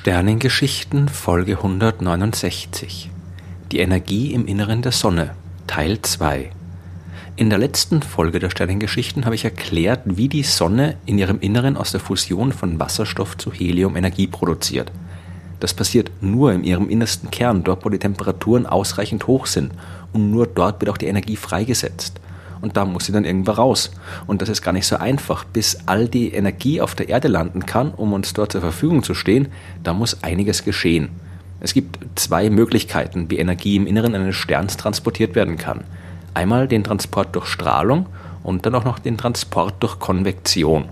[0.00, 3.10] Sternengeschichten Folge 169
[3.72, 5.34] Die Energie im Inneren der Sonne
[5.66, 6.52] Teil 2
[7.34, 11.76] In der letzten Folge der Sternengeschichten habe ich erklärt, wie die Sonne in ihrem Inneren
[11.76, 14.92] aus der Fusion von Wasserstoff zu Helium Energie produziert.
[15.58, 19.72] Das passiert nur in ihrem innersten Kern, dort wo die Temperaturen ausreichend hoch sind
[20.12, 22.20] und nur dort wird auch die Energie freigesetzt
[22.60, 23.90] und da muss sie dann irgendwo raus.
[24.26, 25.44] Und das ist gar nicht so einfach.
[25.44, 29.14] Bis all die Energie auf der Erde landen kann, um uns dort zur Verfügung zu
[29.14, 29.48] stehen,
[29.82, 31.10] da muss einiges geschehen.
[31.60, 35.84] Es gibt zwei Möglichkeiten, wie Energie im Inneren eines Sterns transportiert werden kann.
[36.34, 38.06] Einmal den Transport durch Strahlung
[38.44, 40.88] und dann auch noch den Transport durch Konvektion.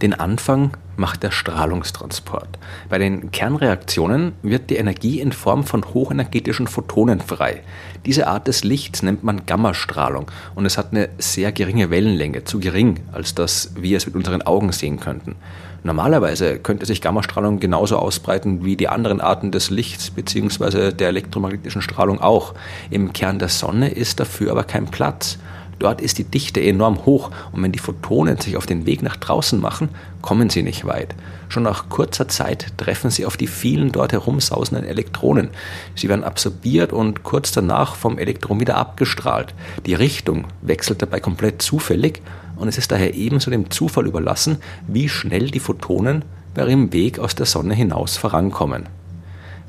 [0.00, 2.58] Den Anfang macht der Strahlungstransport.
[2.88, 7.62] Bei den Kernreaktionen wird die Energie in Form von hochenergetischen Photonen frei.
[8.06, 12.60] Diese Art des Lichts nennt man Gammastrahlung und es hat eine sehr geringe Wellenlänge, zu
[12.60, 15.34] gering, als dass wir es mit unseren Augen sehen könnten.
[15.82, 20.92] Normalerweise könnte sich Gammastrahlung genauso ausbreiten wie die anderen Arten des Lichts bzw.
[20.92, 22.54] der elektromagnetischen Strahlung auch.
[22.90, 25.38] Im Kern der Sonne ist dafür aber kein Platz.
[25.78, 29.16] Dort ist die Dichte enorm hoch und wenn die Photonen sich auf den Weg nach
[29.16, 29.90] draußen machen,
[30.22, 31.14] kommen sie nicht weit.
[31.48, 35.50] Schon nach kurzer Zeit treffen sie auf die vielen dort herumsausenden Elektronen.
[35.94, 39.54] Sie werden absorbiert und kurz danach vom Elektron wieder abgestrahlt.
[39.86, 42.22] Die Richtung wechselt dabei komplett zufällig
[42.56, 47.20] und es ist daher ebenso dem Zufall überlassen, wie schnell die Photonen bei ihrem Weg
[47.20, 48.97] aus der Sonne hinaus vorankommen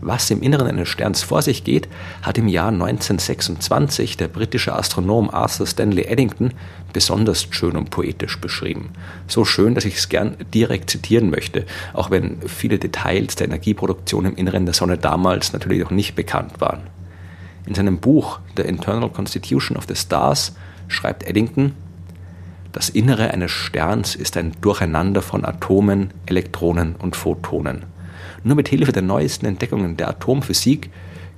[0.02, 1.88] was im Inneren eines Sterns vor sich geht,
[2.22, 6.54] hat im Jahr 1926 der britische Astronom Arthur Stanley Eddington
[6.94, 8.90] besonders schön und poetisch beschrieben.
[9.28, 14.26] So schön, dass ich es gern direkt zitieren möchte, auch wenn viele Details der Energieproduktion
[14.26, 16.82] im Inneren der Sonne damals natürlich noch nicht bekannt waren.
[17.66, 20.54] In seinem Buch The Internal Constitution of the Stars
[20.88, 21.74] schreibt Eddington,
[22.72, 27.86] das Innere eines Sterns ist ein Durcheinander von Atomen, Elektronen und Photonen.
[28.44, 30.90] Nur mit Hilfe der neuesten Entdeckungen der Atomphysik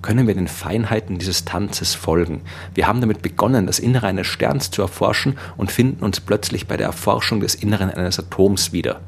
[0.02, 2.42] können wir den Feinheiten dieses Tanzes folgen.
[2.74, 6.78] Wir haben damit begonnen, das Innere eines Sterns zu erforschen und finden uns plötzlich bei
[6.78, 9.02] der Erforschung des Inneren eines Atoms wieder.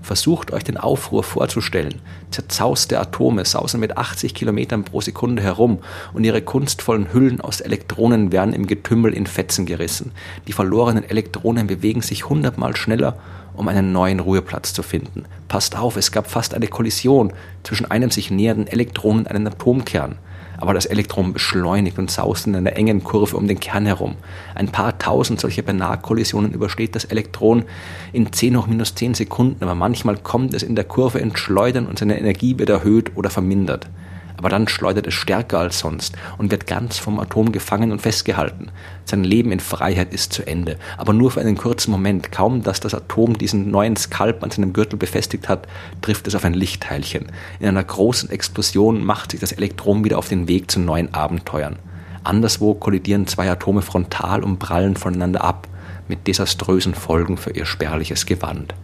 [0.00, 2.00] Versucht euch den Aufruhr vorzustellen.
[2.30, 5.80] Zerzauste Atome sausen mit 80 Kilometern pro Sekunde herum
[6.14, 10.12] und ihre kunstvollen Hüllen aus Elektronen werden im Getümmel in Fetzen gerissen.
[10.46, 13.18] Die verlorenen Elektronen bewegen sich hundertmal schneller
[13.58, 15.24] um einen neuen Ruheplatz zu finden.
[15.48, 17.32] Passt auf, es gab fast eine Kollision
[17.62, 20.16] zwischen einem sich nähernden Elektron und einem Atomkern.
[20.60, 24.16] Aber das Elektron beschleunigt und saust in einer engen Kurve um den Kern herum.
[24.56, 27.64] Ein paar tausend solcher Beinahe-Kollisionen übersteht das Elektron
[28.12, 31.86] in 10 hoch minus 10 Sekunden, aber manchmal kommt es in der Kurve ins Schleudern
[31.86, 33.88] und seine Energie wird erhöht oder vermindert
[34.38, 38.70] aber dann schleudert es stärker als sonst und wird ganz vom Atom gefangen und festgehalten.
[39.04, 42.32] Sein Leben in Freiheit ist zu Ende, aber nur für einen kurzen Moment.
[42.32, 45.66] Kaum, dass das Atom diesen neuen Skalp an seinem Gürtel befestigt hat,
[46.00, 47.26] trifft es auf ein Lichtteilchen.
[47.58, 51.76] In einer großen Explosion macht sich das Elektron wieder auf den Weg zu neuen Abenteuern.
[52.24, 55.66] Anderswo kollidieren zwei Atome frontal und prallen voneinander ab,
[56.08, 58.74] mit desaströsen Folgen für ihr spärliches Gewand.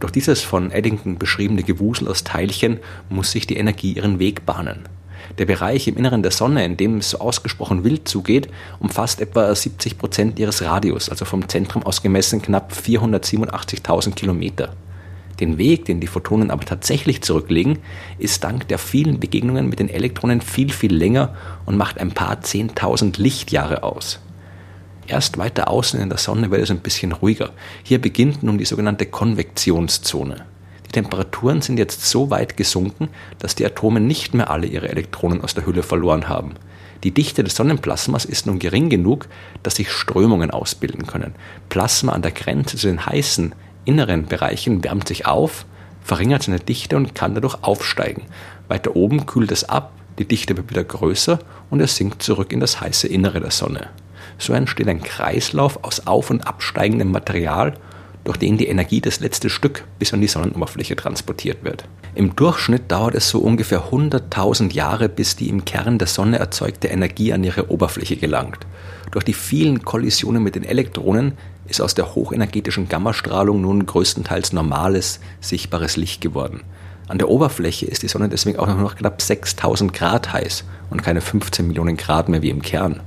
[0.00, 4.88] Durch dieses von Eddington beschriebene Gewusel aus Teilchen muss sich die Energie ihren Weg bahnen.
[5.38, 8.48] Der Bereich im Inneren der Sonne, in dem es so ausgesprochen wild zugeht,
[8.78, 14.74] umfasst etwa 70 Prozent ihres Radius, also vom Zentrum aus gemessen knapp 487.000 Kilometer.
[15.40, 17.78] Den Weg, den die Photonen aber tatsächlich zurücklegen,
[18.18, 21.34] ist dank der vielen Begegnungen mit den Elektronen viel, viel länger
[21.66, 24.20] und macht ein paar 10.000 Lichtjahre aus.
[25.08, 27.50] Erst weiter außen in der Sonne wird es ein bisschen ruhiger.
[27.84, 30.44] Hier beginnt nun die sogenannte Konvektionszone.
[30.86, 33.08] Die Temperaturen sind jetzt so weit gesunken,
[33.38, 36.54] dass die Atome nicht mehr alle ihre Elektronen aus der Hülle verloren haben.
[37.04, 39.28] Die Dichte des Sonnenplasmas ist nun gering genug,
[39.62, 41.34] dass sich Strömungen ausbilden können.
[41.68, 45.66] Plasma an der Grenze zu den heißen inneren Bereichen wärmt sich auf,
[46.02, 48.22] verringert seine Dichte und kann dadurch aufsteigen.
[48.66, 51.38] Weiter oben kühlt es ab, die Dichte wird wieder größer
[51.70, 53.90] und es sinkt zurück in das heiße Innere der Sonne.
[54.38, 57.74] So entsteht ein Kreislauf aus auf- und absteigendem Material,
[58.24, 61.84] durch den die Energie das letzte Stück bis an die Sonnenoberfläche transportiert wird.
[62.16, 66.88] Im Durchschnitt dauert es so ungefähr 100.000 Jahre, bis die im Kern der Sonne erzeugte
[66.88, 68.66] Energie an ihre Oberfläche gelangt.
[69.12, 71.34] Durch die vielen Kollisionen mit den Elektronen
[71.68, 76.62] ist aus der hochenergetischen Gammastrahlung nun größtenteils normales, sichtbares Licht geworden.
[77.08, 81.20] An der Oberfläche ist die Sonne deswegen auch noch knapp 6000 Grad heiß und keine
[81.20, 83.00] 15 Millionen Grad mehr wie im Kern.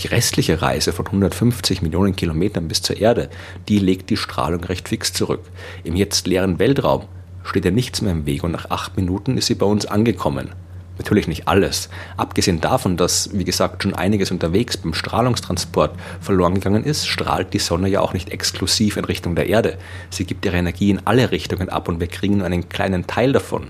[0.00, 3.30] Die restliche Reise von 150 Millionen Kilometern bis zur Erde,
[3.68, 5.42] die legt die Strahlung recht fix zurück.
[5.84, 7.04] Im jetzt leeren Weltraum
[7.44, 10.50] steht ja nichts mehr im Weg und nach acht Minuten ist sie bei uns angekommen.
[10.98, 11.88] Natürlich nicht alles.
[12.16, 17.58] Abgesehen davon, dass, wie gesagt, schon einiges unterwegs beim Strahlungstransport verloren gegangen ist, strahlt die
[17.58, 19.76] Sonne ja auch nicht exklusiv in Richtung der Erde.
[20.10, 23.32] Sie gibt ihre Energie in alle Richtungen ab und wir kriegen nur einen kleinen Teil
[23.32, 23.68] davon.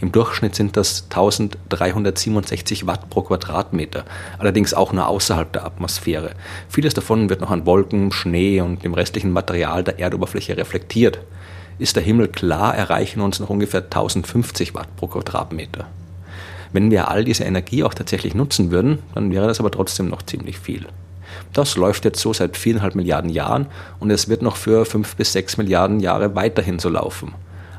[0.00, 4.04] Im Durchschnitt sind das 1367 Watt pro Quadratmeter,
[4.38, 6.32] allerdings auch nur außerhalb der Atmosphäre.
[6.68, 11.20] Vieles davon wird noch an Wolken, Schnee und dem restlichen Material der Erdoberfläche reflektiert.
[11.78, 15.86] Ist der Himmel klar, erreichen uns noch ungefähr 1050 Watt pro Quadratmeter.
[16.72, 20.22] Wenn wir all diese Energie auch tatsächlich nutzen würden, dann wäre das aber trotzdem noch
[20.22, 20.86] ziemlich viel.
[21.52, 23.66] Das läuft jetzt so seit viereinhalb Milliarden Jahren
[24.00, 27.32] und es wird noch für fünf bis sechs Milliarden Jahre weiterhin so laufen.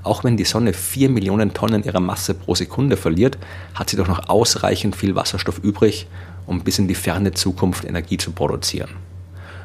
[0.06, 3.40] Auch wenn die Sonne vier Millionen Tonnen ihrer Masse pro Sekunde verliert,
[3.74, 6.06] hat sie doch noch ausreichend viel Wasserstoff übrig,
[6.46, 8.92] um bis in die ferne Zukunft Energie zu produzieren.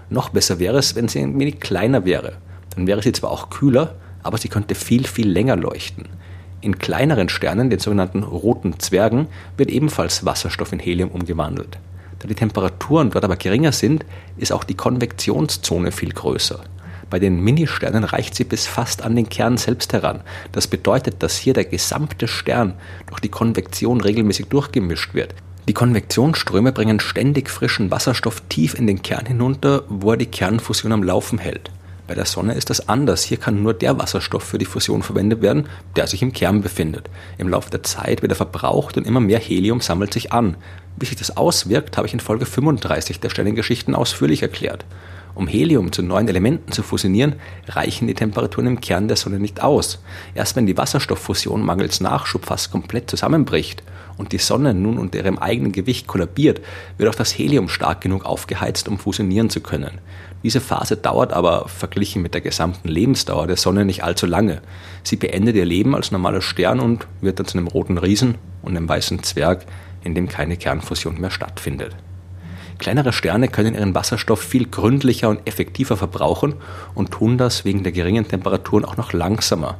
[0.08, 2.38] Noch besser wäre es, wenn sie ein wenig kleiner wäre.
[2.74, 6.06] Dann wäre sie zwar auch kühler, aber sie könnte viel, viel länger leuchten.
[6.62, 9.26] In kleineren Sternen, den sogenannten roten Zwergen,
[9.58, 11.78] wird ebenfalls Wasserstoff in Helium umgewandelt.
[12.18, 14.06] Da die Temperaturen dort aber geringer sind,
[14.38, 16.60] ist auch die Konvektionszone viel größer.
[17.10, 20.20] Bei den Ministernen reicht sie bis fast an den Kern selbst heran.
[20.52, 22.74] Das bedeutet, dass hier der gesamte Stern
[23.08, 25.34] durch die Konvektion regelmäßig durchgemischt wird.
[25.68, 30.92] Die Konvektionsströme bringen ständig frischen Wasserstoff tief in den Kern hinunter, wo er die Kernfusion
[30.92, 31.70] am Laufen hält.
[32.06, 33.22] Bei der Sonne ist das anders.
[33.22, 37.08] Hier kann nur der Wasserstoff für die Fusion verwendet werden, der sich im Kern befindet.
[37.38, 40.56] Im Laufe der Zeit wird er verbraucht und immer mehr Helium sammelt sich an.
[40.96, 44.84] Wie sich das auswirkt, habe ich in Folge 35 der Sternengeschichten ausführlich erklärt.
[45.34, 47.36] Um Helium zu neuen Elementen zu fusionieren,
[47.68, 50.02] reichen die Temperaturen im Kern der Sonne nicht aus.
[50.34, 53.82] Erst wenn die Wasserstofffusion mangels Nachschub fast komplett zusammenbricht
[54.18, 56.60] und die Sonne nun unter ihrem eigenen Gewicht kollabiert,
[56.98, 59.98] wird auch das Helium stark genug aufgeheizt, um fusionieren zu können.
[60.42, 64.62] Diese Phase dauert aber verglichen mit der gesamten Lebensdauer der Sonne nicht allzu lange.
[65.02, 68.76] Sie beendet ihr Leben als normaler Stern und wird dann zu einem roten Riesen und
[68.76, 69.66] einem weißen Zwerg,
[70.02, 71.94] in dem keine Kernfusion mehr stattfindet.
[72.80, 76.54] Kleinere Sterne können ihren Wasserstoff viel gründlicher und effektiver verbrauchen
[76.94, 79.76] und tun das wegen der geringen Temperaturen auch noch langsamer.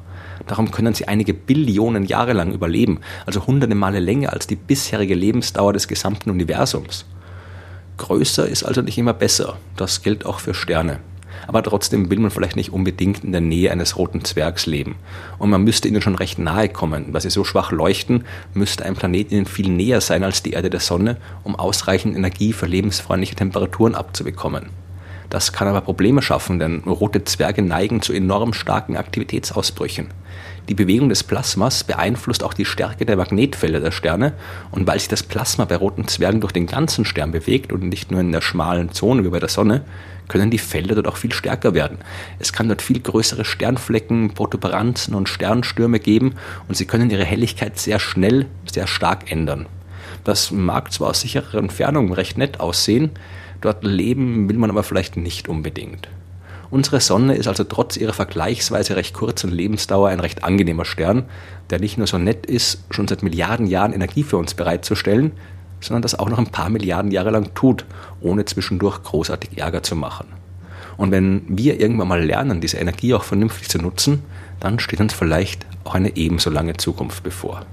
[0.47, 5.15] Darum können sie einige Billionen Jahre lang überleben, also hunderte Male länger als die bisherige
[5.15, 7.07] Lebensdauer des gesamten Universums.
[7.97, 9.57] Größer ist also nicht immer besser.
[9.77, 11.01] Das gilt auch für Sterne.
[11.47, 14.97] Aber trotzdem will man vielleicht nicht unbedingt in der Nähe eines roten Zwergs leben.
[15.39, 17.07] Und man müsste ihnen schon recht nahe kommen.
[17.13, 20.71] Weil sie so schwach leuchten, müsste ein Planet ihnen viel näher sein als die Erde
[20.71, 24.80] der Sonne, um ausreichend Energie für lebensfreundliche Temperaturen abzubekommen.
[25.31, 30.09] Das kann aber Probleme schaffen, denn rote Zwerge neigen zu enorm starken Aktivitätsausbrüchen.
[30.69, 34.35] Die Bewegung des Plasmas beeinflusst auch die Stärke der Magnetfelder der Sterne
[34.73, 38.11] und weil sich das Plasma bei roten Zwergen durch den ganzen Stern bewegt und nicht
[38.11, 39.85] nur in der schmalen Zone wie bei der Sonne,
[40.27, 41.99] können die Felder dort auch viel stärker werden.
[42.41, 46.35] Es kann dort viel größere Sternflecken, Protuberanzen und Sternstürme geben
[46.69, 49.67] und sie können ihre Helligkeit sehr schnell, sehr stark ändern.
[50.25, 53.11] Das mag zwar aus sicherer Entfernung recht nett aussehen,
[53.61, 56.09] dort leben will man aber vielleicht nicht unbedingt.
[56.71, 61.25] Unsere Sonne ist also trotz ihrer vergleichsweise recht kurzen Lebensdauer ein recht angenehmer Stern,
[61.71, 65.33] der nicht nur so nett ist, schon seit Milliarden Jahren Energie für uns bereitzustellen,
[65.81, 67.85] sondern das auch noch ein paar Milliarden Jahre lang tut,
[68.21, 70.29] ohne zwischendurch großartig Ärger zu machen.
[70.97, 74.23] Und wenn wir irgendwann mal lernen, diese Energie auch vernünftig zu nutzen,
[74.61, 77.65] dann steht uns vielleicht auch eine ebenso lange Zukunft bevor.